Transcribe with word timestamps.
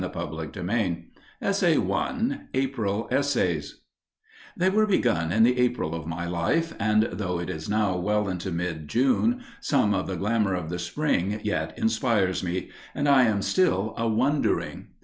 *THE 0.01 0.07
ROMANCE 0.07 0.57
OF 1.41 1.59
THE 1.59 1.75
COMMONPLACE* 1.75 2.37
*April 2.55 3.07
Essays* 3.11 3.81
They 4.57 4.71
were 4.71 4.87
begun 4.87 5.31
in 5.31 5.43
the 5.43 5.59
April 5.59 5.93
of 5.93 6.07
my 6.07 6.25
life, 6.25 6.73
and 6.79 7.03
though 7.03 7.37
it 7.39 7.51
is 7.51 7.69
now 7.69 7.95
well 7.97 8.27
into 8.27 8.51
mid 8.51 8.87
June, 8.87 9.43
some 9.59 9.93
of 9.93 10.07
the 10.07 10.15
glamour 10.17 10.55
of 10.55 10.71
the 10.71 10.79
Spring 10.79 11.39
yet 11.43 11.77
inspires 11.77 12.43
me, 12.43 12.71
and 12.95 13.07
I 13.07 13.25
am 13.25 13.43
still 13.43 13.93
a 13.95 14.07
wondering. 14.07 14.87